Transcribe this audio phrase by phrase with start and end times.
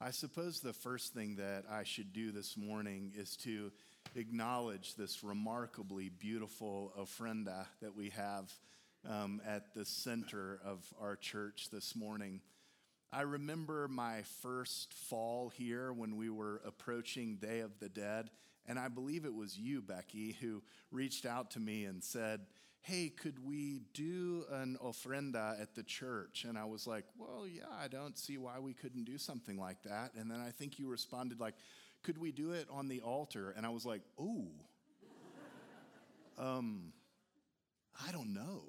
[0.00, 3.70] I suppose the first thing that I should do this morning is to
[4.16, 8.52] acknowledge this remarkably beautiful ofrenda that we have
[9.08, 12.40] um, at the center of our church this morning.
[13.12, 18.30] I remember my first fall here when we were approaching Day of the Dead,
[18.66, 22.40] and I believe it was you, Becky, who reached out to me and said,
[22.86, 26.44] Hey, could we do an ofrenda at the church?
[26.46, 29.82] And I was like, Well, yeah, I don't see why we couldn't do something like
[29.84, 30.10] that.
[30.14, 31.54] And then I think you responded, like,
[32.02, 33.54] Could we do it on the altar?
[33.56, 34.48] And I was like, Oh,
[36.38, 36.92] um,
[38.06, 38.64] I don't know.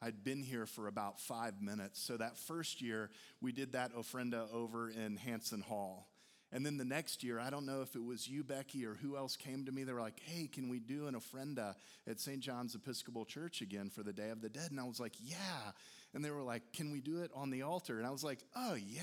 [0.00, 2.00] I'd been here for about five minutes.
[2.00, 6.06] So that first year, we did that ofrenda over in Hanson Hall.
[6.54, 9.16] And then the next year, I don't know if it was you, Becky, or who
[9.16, 9.82] else came to me.
[9.82, 11.74] They were like, hey, can we do an ofrenda
[12.08, 12.38] at St.
[12.38, 14.70] John's Episcopal Church again for the Day of the Dead?
[14.70, 15.72] And I was like, yeah.
[16.14, 17.98] And they were like, can we do it on the altar?
[17.98, 19.02] And I was like, oh, yeah.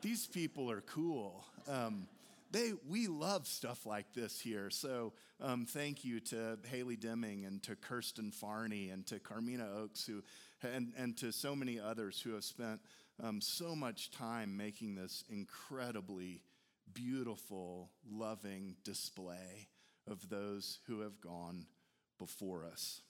[0.00, 1.44] These people are cool.
[1.68, 2.06] Um,
[2.50, 4.70] they, we love stuff like this here.
[4.70, 5.12] So
[5.42, 10.22] um, thank you to Haley Deming and to Kirsten Farney and to Carmina Oaks who,
[10.66, 12.80] and, and to so many others who have spent
[13.22, 16.42] um, so much time making this incredibly
[16.92, 19.68] beautiful, loving display
[20.06, 21.66] of those who have gone
[22.18, 23.02] before us.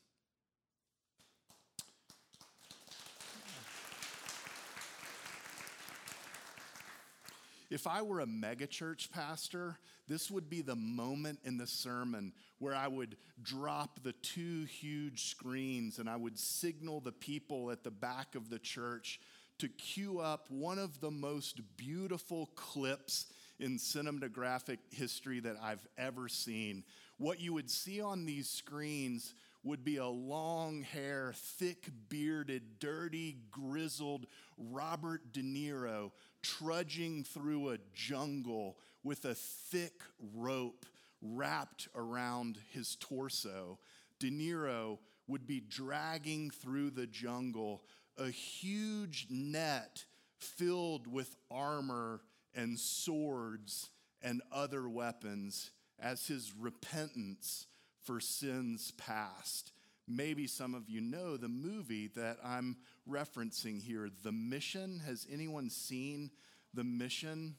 [7.70, 12.74] If I were a megachurch pastor, this would be the moment in the sermon where
[12.74, 17.90] I would drop the two huge screens and I would signal the people at the
[17.90, 19.20] back of the church
[19.58, 23.26] to cue up one of the most beautiful clips
[23.58, 26.84] in cinematographic history that I've ever seen.
[27.16, 33.38] What you would see on these screens would be a long hair, thick bearded, dirty,
[33.50, 40.02] grizzled Robert De Niro trudging through a jungle with a thick
[40.34, 40.86] rope
[41.20, 43.78] wrapped around his torso.
[44.20, 47.82] De Niro would be dragging through the jungle
[48.18, 50.04] a huge net
[50.38, 52.20] filled with armor
[52.54, 53.90] and swords
[54.22, 55.70] and other weapons
[56.00, 57.66] as his repentance
[58.04, 59.72] for sins past.
[60.06, 62.76] Maybe some of you know the movie that I'm
[63.08, 65.02] referencing here, The Mission.
[65.06, 66.30] Has anyone seen
[66.72, 67.56] The Mission?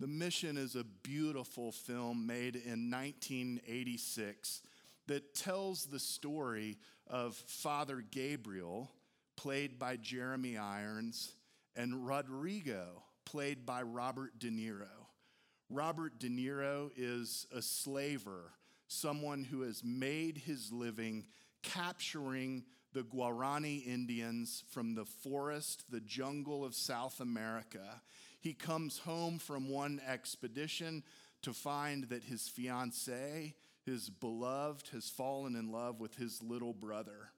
[0.00, 4.62] The Mission is a beautiful film made in 1986
[5.06, 8.90] that tells the story of Father Gabriel
[9.36, 11.32] played by Jeremy Irons,
[11.74, 15.06] and Rodrigo, played by Robert De Niro.
[15.68, 18.52] Robert De Niro is a slaver,
[18.88, 21.26] someone who has made his living
[21.62, 28.00] capturing the Guarani Indians from the forest, the jungle of South America.
[28.40, 31.02] He comes home from one expedition
[31.42, 33.54] to find that his fiancee,
[33.84, 37.30] his beloved, has fallen in love with his little brother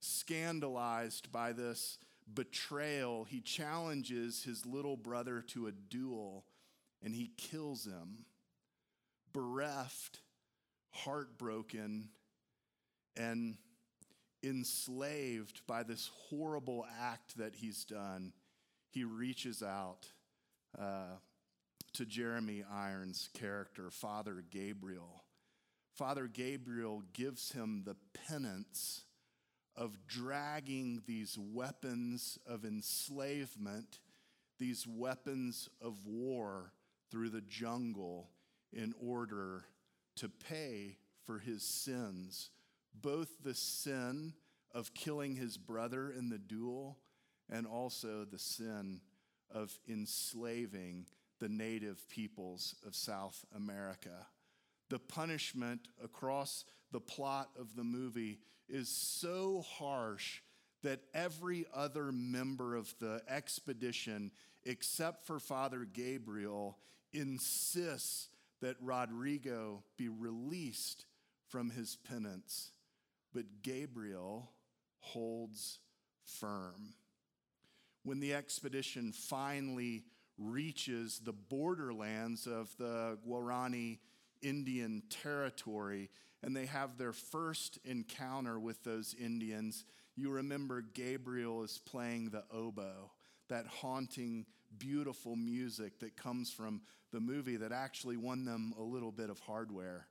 [0.00, 1.98] scandalized by this
[2.32, 6.44] betrayal, he challenges his little brother to a duel
[7.02, 8.24] and he kills him.
[9.32, 10.20] Bereft,
[10.90, 12.08] heartbroken,
[13.16, 13.56] and
[14.42, 18.32] enslaved by this horrible act that he's done,
[18.90, 20.08] he reaches out
[20.78, 21.16] uh,
[21.92, 25.24] to Jeremy Irons' character, Father Gabriel.
[25.94, 27.96] Father Gabriel gives him the
[28.26, 29.02] penance
[29.76, 33.98] of dragging these weapons of enslavement,
[34.58, 36.72] these weapons of war
[37.10, 38.30] through the jungle
[38.72, 39.64] in order
[40.16, 42.50] to pay for his sins,
[42.94, 44.34] both the sin
[44.72, 46.98] of killing his brother in the duel
[47.48, 49.00] and also the sin
[49.52, 51.06] of enslaving
[51.40, 54.26] the native peoples of South America.
[54.88, 60.40] The punishment across the plot of the movie is so harsh
[60.82, 64.30] that every other member of the expedition,
[64.64, 66.78] except for Father Gabriel,
[67.12, 68.28] insists
[68.60, 71.04] that Rodrigo be released
[71.48, 72.72] from his penance.
[73.34, 74.50] But Gabriel
[75.00, 75.78] holds
[76.24, 76.94] firm.
[78.02, 80.04] When the expedition finally
[80.38, 83.98] reaches the borderlands of the Guarani
[84.42, 86.10] Indian territory
[86.42, 89.84] and they have their first encounter with those Indians,
[90.16, 93.10] you remember Gabriel is playing the oboe,
[93.48, 94.46] that haunting,
[94.78, 96.80] beautiful music that comes from
[97.12, 100.06] the movie that actually won them a little bit of hardware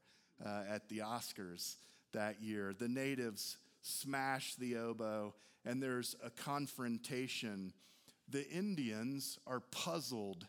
[0.45, 1.75] uh, at the Oscars
[2.11, 2.73] that year.
[2.77, 5.33] The natives smash the oboe,
[5.65, 7.73] and there's a confrontation.
[8.29, 10.45] The Indians are puzzled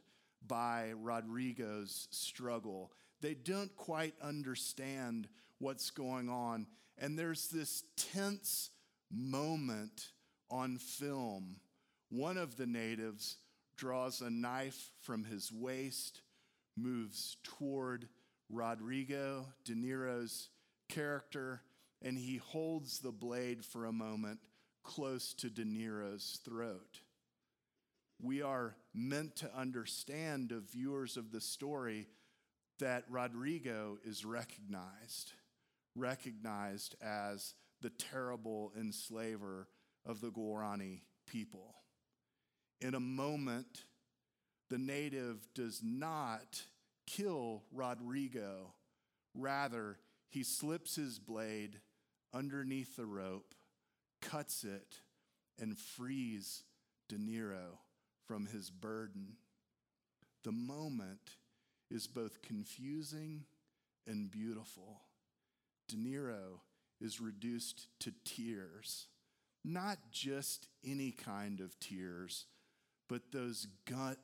[0.47, 2.93] by Rodrigo's struggle.
[3.21, 5.29] They don't quite understand
[5.61, 6.67] what's going on.
[6.99, 8.71] And there's this tense
[9.11, 10.09] moment
[10.51, 11.57] on film.
[12.09, 13.37] One of the natives
[13.77, 16.23] draws a knife from his waist,
[16.77, 18.09] moves toward
[18.49, 20.49] Rodrigo De Niro's
[20.89, 21.63] character,
[22.03, 24.41] and he holds the blade for a moment
[24.83, 27.01] close to De Niro's throat.
[28.21, 32.09] We are meant to understand, as viewers of the story,
[32.81, 35.33] that Rodrigo is recognized,
[35.95, 39.69] recognized as the terrible enslaver
[40.07, 41.75] of the Guarani people.
[42.81, 43.85] In a moment,
[44.69, 46.63] the native does not
[47.07, 48.75] kill Rodrigo.
[49.35, 49.99] Rather,
[50.29, 51.81] he slips his blade
[52.33, 53.55] underneath the rope,
[54.23, 55.01] cuts it,
[55.59, 56.63] and frees
[57.09, 57.79] De Niro
[58.27, 59.37] from his burden.
[60.45, 61.37] The moment
[61.91, 63.45] is both confusing
[64.07, 65.03] and beautiful.
[65.91, 66.61] De Niro
[67.01, 69.09] is reduced to tears,
[69.65, 72.47] not just any kind of tears,
[73.09, 74.19] but those gut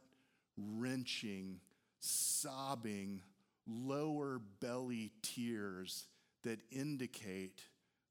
[0.56, 1.58] wrenching,
[1.98, 3.20] sobbing,
[3.66, 6.06] lower belly tears
[6.44, 7.62] that indicate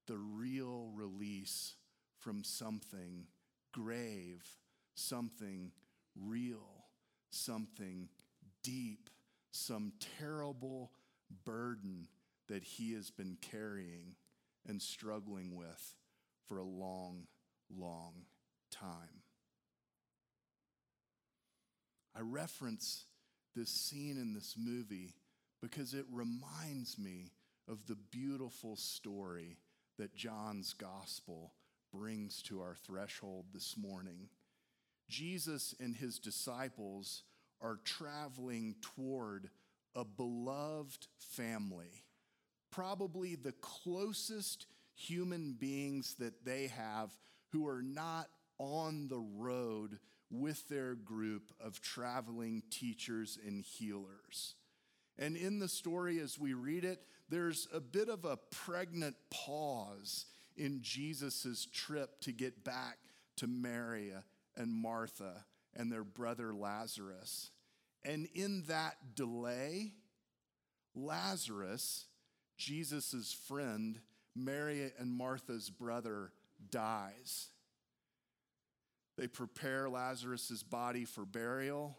[0.07, 1.75] the real release
[2.19, 3.25] from something
[3.71, 4.43] grave,
[4.95, 5.71] something
[6.21, 6.87] real,
[7.29, 8.09] something
[8.63, 9.09] deep,
[9.51, 10.91] some terrible
[11.45, 12.09] burden
[12.47, 14.15] that he has been carrying
[14.67, 15.95] and struggling with
[16.47, 17.27] for a long,
[17.69, 18.13] long
[18.71, 19.21] time.
[22.15, 23.05] I reference
[23.55, 25.15] this scene in this movie
[25.61, 27.31] because it reminds me
[27.67, 29.57] of the beautiful story
[29.97, 31.53] that John's gospel
[31.93, 34.29] brings to our threshold this morning.
[35.09, 37.23] Jesus and his disciples
[37.61, 39.49] are traveling toward
[39.95, 42.04] a beloved family,
[42.75, 47.09] probably the closest human beings that they have
[47.51, 48.27] who are not
[48.57, 49.97] on the road
[50.29, 54.55] with their group of traveling teachers and healers.
[55.17, 56.99] And in the story, as we read it,
[57.29, 60.25] there's a bit of a pregnant pause
[60.57, 62.97] in Jesus' trip to get back
[63.37, 64.11] to Mary
[64.57, 67.51] and Martha and their brother Lazarus.
[68.03, 69.93] And in that delay,
[70.93, 72.05] Lazarus,
[72.57, 73.99] Jesus' friend,
[74.35, 76.31] Mary and Martha's brother,
[76.69, 77.49] dies.
[79.17, 81.97] They prepare Lazarus' body for burial.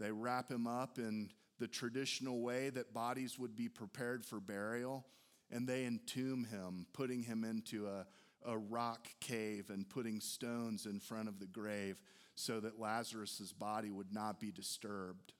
[0.00, 5.06] They wrap him up in the traditional way that bodies would be prepared for burial,
[5.50, 8.06] and they entomb him, putting him into a,
[8.44, 12.00] a rock cave and putting stones in front of the grave
[12.34, 15.32] so that Lazarus' body would not be disturbed.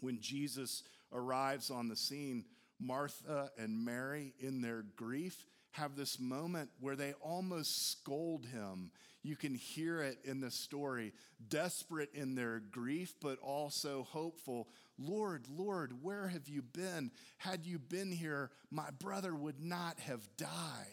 [0.00, 0.82] When Jesus
[1.12, 2.44] arrives on the scene,
[2.80, 8.90] Martha and Mary, in their grief, have this moment where they almost scold him.
[9.22, 11.12] You can hear it in the story,
[11.48, 14.68] desperate in their grief, but also hopeful.
[14.98, 17.10] Lord, Lord, where have you been?
[17.38, 20.86] Had you been here, my brother would not have died.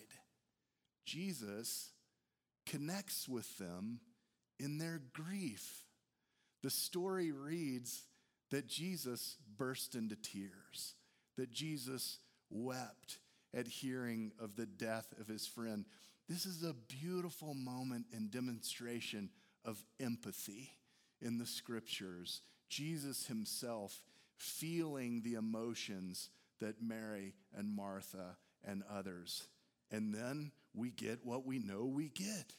[1.05, 1.91] Jesus
[2.65, 4.01] connects with them
[4.59, 5.85] in their grief.
[6.63, 8.03] The story reads
[8.51, 10.95] that Jesus burst into tears,
[11.37, 12.17] that Jesus
[12.49, 13.19] wept
[13.53, 15.85] at hearing of the death of his friend.
[16.27, 19.29] This is a beautiful moment and demonstration
[19.63, 20.71] of empathy
[21.21, 22.41] in the scriptures.
[22.69, 24.01] Jesus himself
[24.35, 26.29] feeling the emotions
[26.59, 29.47] that Mary and Martha and others.
[29.91, 32.53] And then we get what we know we get.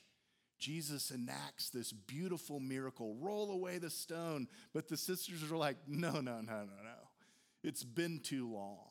[0.59, 4.49] Jesus enacts this beautiful miracle roll away the stone.
[4.73, 7.08] But the sisters are like, no, no, no, no, no.
[7.63, 8.89] It's been too long.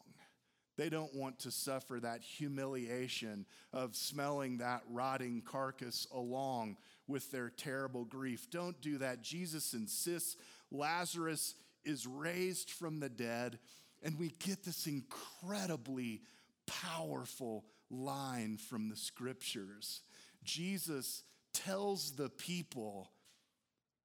[0.78, 7.50] They don't want to suffer that humiliation of smelling that rotting carcass along with their
[7.50, 8.48] terrible grief.
[8.52, 9.24] Don't do that.
[9.24, 10.38] Jesus insists
[10.72, 13.58] Lazarus is raised from the dead,
[14.04, 16.22] and we get this incredibly
[16.68, 20.02] powerful line from the scriptures.
[20.44, 23.10] Jesus tells the people,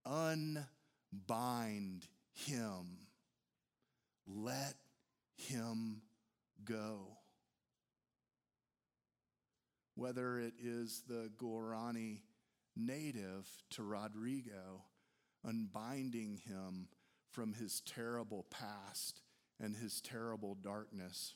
[0.06, 0.66] unbind
[2.32, 2.98] him,
[4.26, 4.74] let
[5.36, 6.02] him
[6.64, 7.18] go.
[9.94, 12.20] Whether it is the Guarani
[12.76, 14.84] native to Rodrigo,
[15.44, 16.88] unbinding him
[17.30, 19.20] from his terrible past
[19.60, 21.34] and his terrible darkness,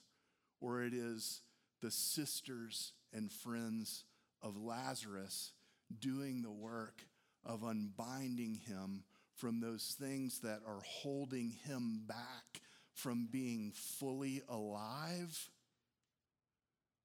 [0.60, 1.42] or it is
[1.82, 4.04] the sisters and friends
[4.42, 5.52] of Lazarus
[5.98, 7.06] doing the work
[7.44, 12.62] of unbinding him from those things that are holding him back
[12.96, 15.50] from being fully alive,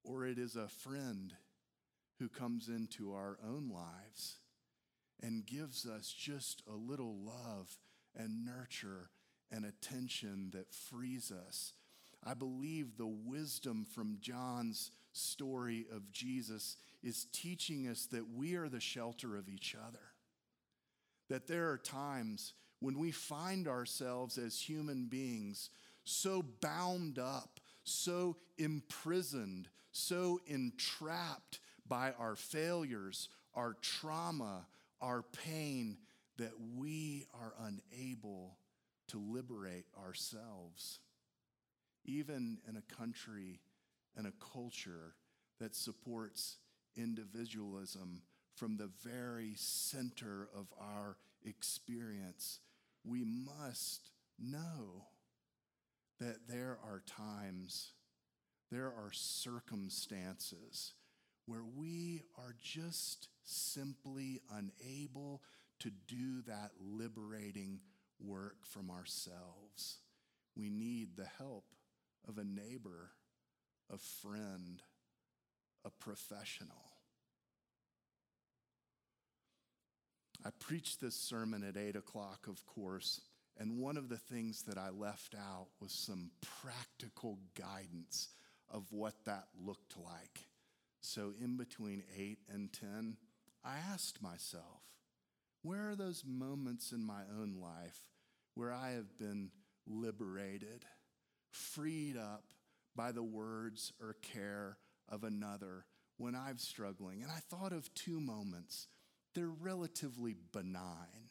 [0.02, 1.34] or it is a friend
[2.18, 4.38] who comes into our own lives
[5.22, 7.78] and gives us just a little love
[8.16, 9.10] and nurture
[9.50, 11.74] and attention that frees us.
[12.24, 18.70] I believe the wisdom from John's story of Jesus is teaching us that we are
[18.70, 19.98] the shelter of each other.
[21.28, 25.70] That there are times when we find ourselves as human beings
[26.04, 34.66] so bound up, so imprisoned, so entrapped by our failures, our trauma,
[35.00, 35.96] our pain,
[36.38, 38.56] that we are unable
[39.08, 40.98] to liberate ourselves.
[42.04, 43.60] Even in a country
[44.16, 45.14] and a culture
[45.60, 46.56] that supports
[46.96, 48.22] individualism
[48.54, 52.60] from the very center of our experience,
[53.04, 55.06] we must know
[56.20, 57.92] that there are times,
[58.70, 60.94] there are circumstances
[61.46, 65.42] where we are just simply unable
[65.80, 67.80] to do that liberating
[68.20, 69.98] work from ourselves.
[70.56, 71.64] We need the help
[72.28, 73.10] of a neighbor,
[73.92, 74.80] a friend,
[75.84, 76.91] a professional.
[80.44, 83.20] I preached this sermon at 8 o'clock, of course,
[83.58, 86.30] and one of the things that I left out was some
[86.62, 88.28] practical guidance
[88.68, 90.46] of what that looked like.
[91.00, 93.16] So, in between 8 and 10,
[93.64, 94.82] I asked myself,
[95.62, 98.08] where are those moments in my own life
[98.54, 99.50] where I have been
[99.86, 100.84] liberated,
[101.50, 102.44] freed up
[102.96, 105.84] by the words or care of another
[106.16, 107.22] when I'm struggling?
[107.22, 108.88] And I thought of two moments.
[109.34, 111.30] They're relatively benign.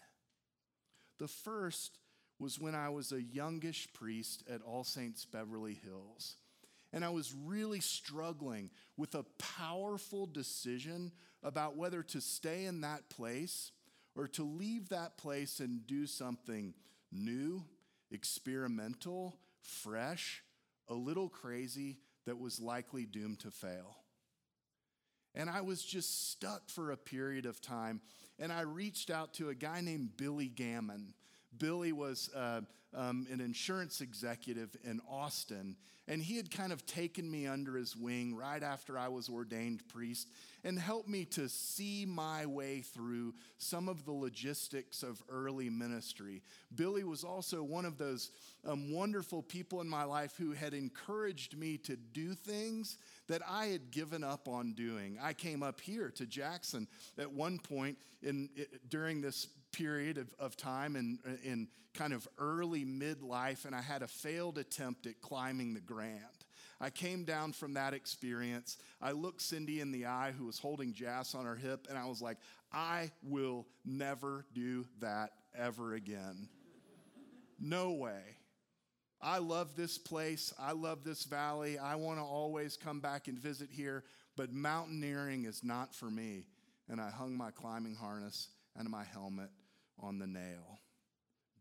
[1.20, 2.00] The first
[2.40, 6.38] was when I was a youngish priest at All Saints Beverly Hills.
[6.92, 11.12] And I was really struggling with a powerful decision
[11.44, 13.72] about whether to stay in that place
[14.16, 16.74] or to leave that place and do something
[17.12, 17.64] new,
[18.12, 20.44] experimental, fresh,
[20.90, 23.96] a little crazy that was likely doomed to fail.
[25.36, 28.02] And I was just stuck for a period of time.
[28.40, 31.14] And I reached out to a guy named Billy Gammon.
[31.58, 32.62] Billy was uh,
[32.94, 35.76] um, an insurance executive in Austin,
[36.08, 39.88] and he had kind of taken me under his wing right after I was ordained
[39.88, 40.28] priest
[40.64, 46.42] and helped me to see my way through some of the logistics of early ministry.
[46.76, 48.32] Billy was also one of those
[48.66, 52.98] um, wonderful people in my life who had encouraged me to do things
[53.28, 55.18] that I had given up on doing.
[55.22, 56.88] I came up here to Jackson
[57.18, 58.50] at one point in,
[58.90, 64.02] during this period of, of time in, in kind of early midlife, and I had
[64.02, 66.20] a failed attempt at climbing the Grand.
[66.80, 68.78] I came down from that experience.
[69.02, 72.06] I looked Cindy in the eye, who was holding Jas on her hip, and I
[72.06, 72.38] was like,
[72.74, 76.50] I will never do that ever again.
[77.60, 78.22] No way.
[79.22, 80.54] I love this place.
[80.60, 81.78] I love this valley.
[81.78, 84.04] I want to always come back and visit here,
[84.36, 86.48] but mountaineering is not for me.
[86.90, 89.50] And I hung my climbing harness and my helmet
[90.00, 90.80] on the nail.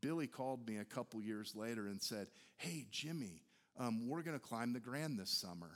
[0.00, 3.42] Billy called me a couple years later and said, Hey, Jimmy,
[3.78, 5.70] um, we're going to climb the Grand this summer.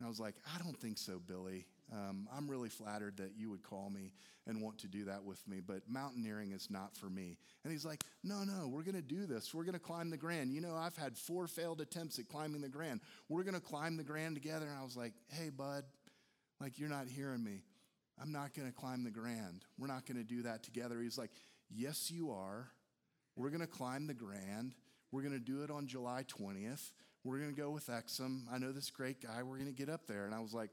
[0.00, 1.66] And I was like, I don't think so, Billy.
[1.92, 4.12] Um, I'm really flattered that you would call me
[4.46, 7.36] and want to do that with me, but mountaineering is not for me.
[7.64, 9.52] And he's like, No, no, we're going to do this.
[9.52, 10.52] We're going to climb the Grand.
[10.54, 13.00] You know, I've had four failed attempts at climbing the Grand.
[13.28, 14.66] We're going to climb the Grand together.
[14.66, 15.84] And I was like, Hey, bud,
[16.60, 17.62] like, you're not hearing me.
[18.20, 19.66] I'm not going to climb the Grand.
[19.78, 20.98] We're not going to do that together.
[21.02, 21.30] He's like,
[21.68, 22.70] Yes, you are.
[23.36, 24.74] We're going to climb the Grand.
[25.12, 26.92] We're going to do it on July 20th.
[27.24, 28.44] We're going to go with Exum.
[28.50, 29.42] I know this great guy.
[29.42, 30.24] We're going to get up there.
[30.24, 30.70] And I was like,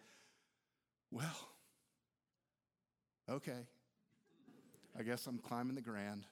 [1.11, 1.49] Well,
[3.29, 3.67] okay.
[4.97, 6.23] I guess I'm climbing the Grand.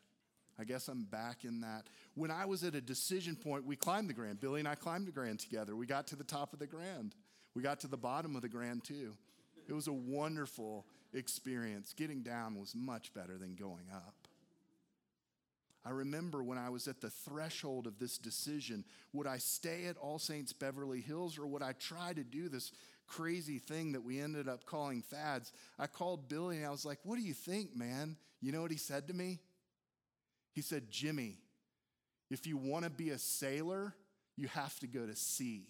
[0.57, 1.83] I guess I'm back in that.
[2.15, 4.39] When I was at a decision point, we climbed the Grand.
[4.39, 5.75] Billy and I climbed the Grand together.
[5.75, 7.13] We got to the top of the Grand.
[7.53, 9.15] We got to the bottom of the Grand too.
[9.67, 11.93] It was a wonderful experience.
[11.93, 14.24] Getting down was much better than going up.
[15.85, 19.97] I remember when I was at the threshold of this decision would I stay at
[19.97, 22.71] All Saints Beverly Hills or would I try to do this
[23.07, 25.53] crazy thing that we ended up calling Thad's?
[25.77, 28.17] I called Billy and I was like, What do you think, man?
[28.41, 29.39] You know what he said to me?
[30.53, 31.37] He said, Jimmy,
[32.31, 33.93] if you want to be a sailor,
[34.35, 35.67] you have to go to sea.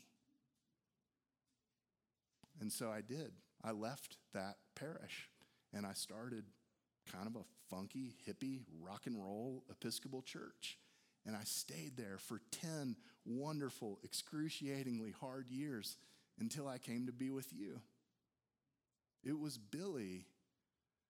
[2.62, 3.32] And so I did.
[3.64, 5.30] I left that parish
[5.74, 6.46] and I started
[7.12, 10.78] kind of a funky, hippie, rock and roll Episcopal church.
[11.26, 12.96] And I stayed there for 10
[13.26, 15.98] wonderful, excruciatingly hard years
[16.40, 17.80] until I came to be with you.
[19.24, 20.26] It was Billy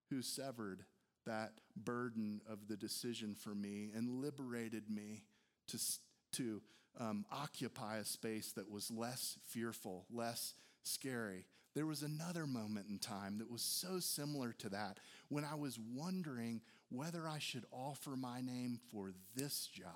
[0.09, 0.85] who severed
[1.25, 5.23] that burden of the decision for me and liberated me
[5.67, 5.79] to,
[6.33, 6.61] to
[6.99, 11.45] um, occupy a space that was less fearful, less scary.
[11.75, 15.77] There was another moment in time that was so similar to that when I was
[15.77, 19.91] wondering whether I should offer my name for this job.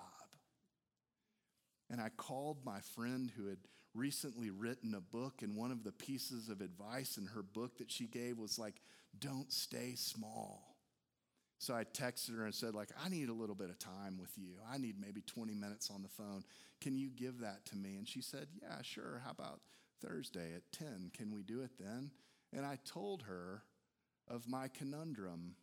[1.89, 3.59] And I called my friend who had
[3.95, 7.91] recently written a book, and one of the pieces of advice in her book that
[7.91, 8.81] she gave was like,
[9.17, 10.75] don't stay small.
[11.57, 14.31] So I texted her and said, like, I need a little bit of time with
[14.37, 14.53] you.
[14.71, 16.43] I need maybe 20 minutes on the phone.
[16.79, 17.97] Can you give that to me?
[17.97, 19.21] And she said, Yeah, sure.
[19.25, 19.59] How about
[20.01, 21.11] Thursday at 10?
[21.15, 22.11] Can we do it then?
[22.53, 23.63] And I told her
[24.27, 25.55] of my conundrum.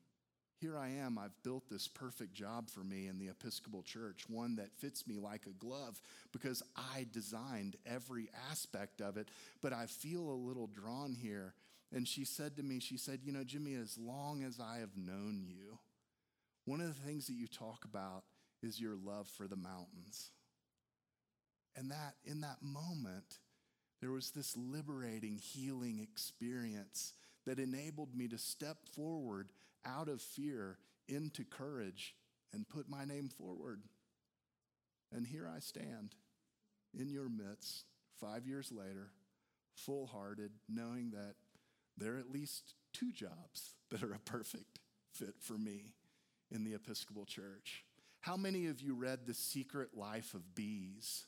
[0.59, 4.57] Here I am, I've built this perfect job for me in the Episcopal Church, one
[4.57, 6.01] that fits me like a glove
[6.33, 9.29] because I designed every aspect of it,
[9.61, 11.53] but I feel a little drawn here.
[11.93, 14.97] And she said to me, She said, You know, Jimmy, as long as I have
[14.97, 15.79] known you,
[16.65, 18.25] one of the things that you talk about
[18.63, 20.31] is your love for the mountains.
[21.77, 23.39] And that in that moment,
[24.07, 29.49] there was this liberating, healing experience that enabled me to step forward
[29.85, 32.15] out of fear into courage
[32.53, 33.81] and put my name forward.
[35.13, 36.15] And here I stand
[36.97, 37.87] in your midst,
[38.21, 39.11] five years later,
[39.75, 41.35] full hearted, knowing that
[41.99, 44.79] there are at least two jobs that are a perfect
[45.11, 45.95] fit for me
[46.53, 47.83] in the Episcopal Church.
[48.21, 51.25] How many of you read The Secret Life of Bees?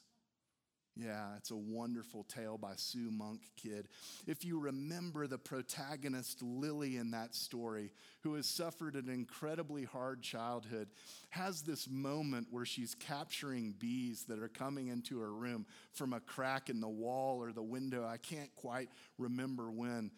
[1.00, 3.86] Yeah, it's a wonderful tale by Sue Monk Kidd.
[4.26, 7.92] If you remember the protagonist, Lily, in that story,
[8.24, 10.88] who has suffered an incredibly hard childhood,
[11.30, 16.20] has this moment where she's capturing bees that are coming into her room from a
[16.20, 18.04] crack in the wall or the window.
[18.04, 20.10] I can't quite remember when.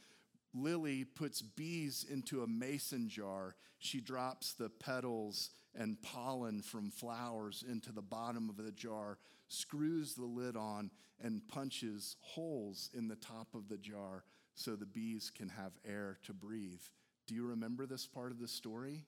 [0.55, 3.55] Lily puts bees into a mason jar.
[3.79, 10.14] She drops the petals and pollen from flowers into the bottom of the jar, screws
[10.14, 10.90] the lid on,
[11.22, 16.18] and punches holes in the top of the jar so the bees can have air
[16.24, 16.83] to breathe.
[17.26, 19.04] Do you remember this part of the story?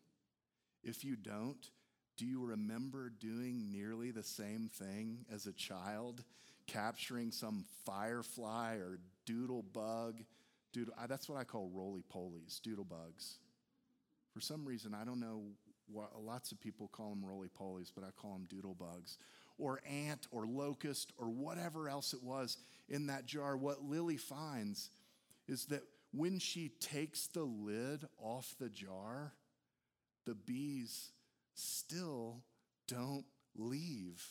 [0.85, 1.70] If you don't,
[2.16, 6.25] do you remember doing nearly the same thing as a child,
[6.66, 10.22] capturing some firefly or doodle bug?
[10.72, 13.38] Doodle, uh, that's what I call roly polies, doodle bugs.
[14.33, 15.42] For some reason, I don't know
[15.88, 19.18] lots of people call them roly polies, but I call them doodle bugs,
[19.59, 23.57] or ant, or locust, or whatever else it was in that jar.
[23.57, 24.90] What Lily finds
[25.49, 29.33] is that when she takes the lid off the jar,
[30.27, 31.11] the bees
[31.55, 32.42] still
[32.87, 34.25] don't leave.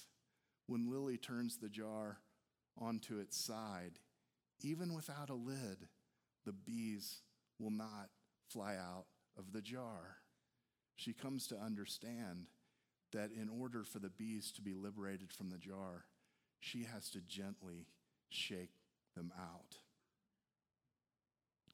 [0.67, 2.19] When Lily turns the jar
[2.77, 3.99] onto its side,
[4.61, 5.87] even without a lid,
[6.45, 7.21] the bees
[7.59, 8.09] will not
[8.47, 9.05] fly out
[9.37, 10.20] of the jar
[11.01, 12.45] she comes to understand
[13.11, 16.05] that in order for the bees to be liberated from the jar,
[16.59, 17.87] she has to gently
[18.29, 18.69] shake
[19.15, 19.77] them out.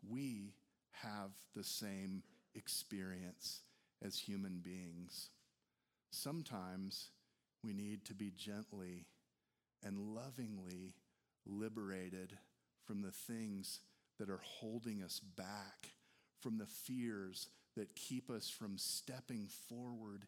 [0.10, 0.54] We
[1.04, 2.24] have the same
[2.56, 3.64] experience
[4.02, 5.30] as human beings.
[6.10, 7.10] Sometimes
[7.66, 9.08] we need to be gently
[9.84, 10.94] and lovingly
[11.46, 12.38] liberated
[12.86, 13.82] from the things
[14.20, 15.90] that are holding us back,
[16.40, 20.26] from the fears that keep us from stepping forward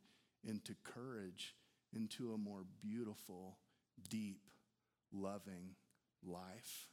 [0.48, 1.56] into courage,
[1.94, 3.58] into a more beautiful,
[4.10, 4.42] deep,
[5.12, 5.76] loving
[6.24, 6.88] life.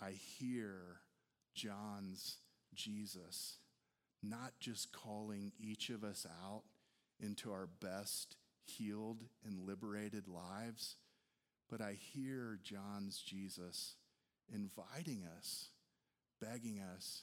[0.00, 1.00] I hear
[1.54, 2.36] John's
[2.74, 3.58] Jesus
[4.22, 6.62] not just calling each of us out
[7.20, 10.96] into our best healed and liberated lives,
[11.68, 13.96] but I hear John's Jesus
[14.52, 15.68] inviting us,
[16.40, 17.22] begging us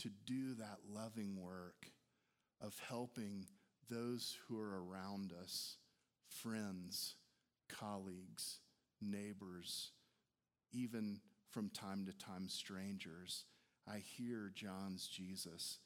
[0.00, 1.86] to do that loving work
[2.60, 3.46] of helping
[3.90, 5.76] those who are around us
[6.28, 7.16] friends,
[7.68, 8.60] colleagues,
[9.00, 9.90] neighbors,
[10.72, 11.18] even
[11.50, 13.44] from time to time strangers.
[13.86, 15.78] I hear John's Jesus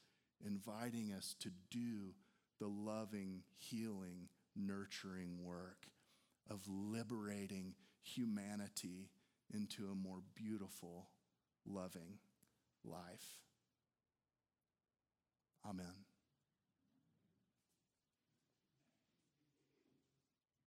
[0.45, 2.15] inviting us to do
[2.61, 5.87] the loving, healing, nurturing work
[6.51, 9.11] of liberating humanity
[9.53, 11.09] into a more beautiful,
[11.67, 12.19] loving
[12.85, 13.44] life.
[15.65, 16.04] Amen.